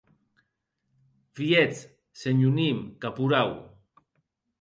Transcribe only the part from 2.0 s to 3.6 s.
senhor Nym, caporau.